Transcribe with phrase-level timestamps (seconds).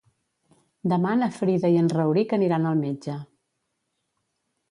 [0.93, 3.19] Demà na Frida i en Rauric aniran al metge.